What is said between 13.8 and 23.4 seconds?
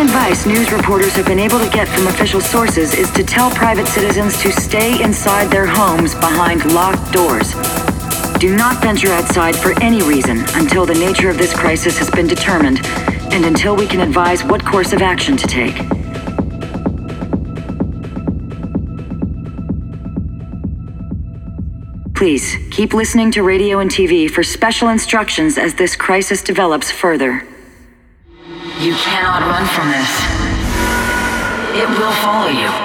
can advise what course of action to take. Please keep listening